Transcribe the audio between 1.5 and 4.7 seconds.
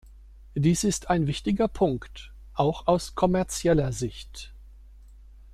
Punkt, auch aus kommerzieller Sicht.